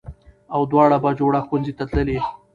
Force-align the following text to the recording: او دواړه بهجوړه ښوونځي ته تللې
او 0.53 0.61
دواړه 0.71 0.97
بهجوړه 1.03 1.41
ښوونځي 1.47 1.73
ته 1.77 1.83
تللې 1.91 2.19